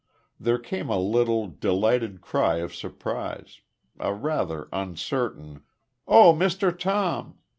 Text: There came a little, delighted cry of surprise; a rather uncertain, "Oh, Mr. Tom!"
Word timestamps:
There 0.39 0.57
came 0.57 0.89
a 0.89 0.97
little, 0.97 1.45
delighted 1.45 2.21
cry 2.21 2.55
of 2.57 2.73
surprise; 2.73 3.61
a 3.99 4.15
rather 4.15 4.67
uncertain, 4.73 5.61
"Oh, 6.07 6.33
Mr. 6.33 6.75
Tom!" 6.75 7.37